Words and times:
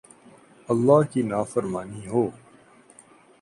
،اللہ 0.69 0.99
کی 1.11 1.21
نافرمانی 1.23 2.07
ہو 2.07 2.23